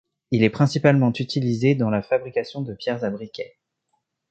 [0.31, 3.59] Il est principalement utilisé dans la fabrication de pierres à briquet.